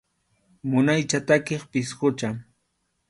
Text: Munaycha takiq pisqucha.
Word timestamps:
Munaycha 0.69 1.19
takiq 1.27 1.61
pisqucha. 1.71 2.29